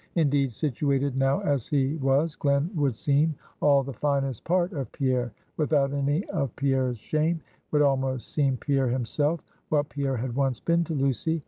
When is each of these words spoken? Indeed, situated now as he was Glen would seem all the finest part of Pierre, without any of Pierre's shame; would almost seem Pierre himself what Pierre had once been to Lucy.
Indeed, 0.15 0.51
situated 0.51 1.15
now 1.15 1.41
as 1.41 1.67
he 1.67 1.93
was 1.97 2.35
Glen 2.35 2.71
would 2.73 2.95
seem 2.95 3.35
all 3.61 3.83
the 3.83 3.93
finest 3.93 4.43
part 4.43 4.73
of 4.73 4.91
Pierre, 4.91 5.31
without 5.57 5.93
any 5.93 6.25
of 6.29 6.55
Pierre's 6.55 6.97
shame; 6.97 7.39
would 7.69 7.83
almost 7.83 8.31
seem 8.33 8.57
Pierre 8.57 8.87
himself 8.89 9.41
what 9.69 9.89
Pierre 9.89 10.17
had 10.17 10.33
once 10.35 10.59
been 10.59 10.83
to 10.85 10.95
Lucy. 10.95 11.39